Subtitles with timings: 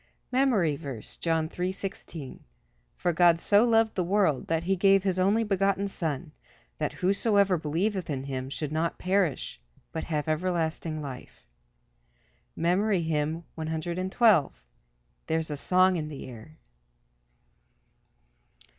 [0.31, 2.43] MEMORY VERSE, John 3: 16
[2.97, 6.31] "For God so loved the world, that he gave his only begotten Son,
[6.79, 9.61] that whosoever believeth in him should not perish,
[9.91, 11.45] but have everlasting life."
[12.55, 16.57] MEMORY HYMN _"There's a song in the air."